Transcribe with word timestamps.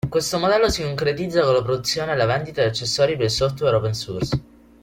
Questo 0.09 0.39
modello 0.39 0.67
si 0.69 0.81
concretizza 0.81 1.43
con 1.43 1.53
la 1.53 1.61
produzione 1.61 2.13
e 2.13 2.15
la 2.15 2.25
vendita 2.25 2.63
di 2.63 2.69
accessori 2.69 3.15
per 3.15 3.25
il 3.25 3.29
software 3.29 3.75
open 3.75 3.93
source. 3.93 4.41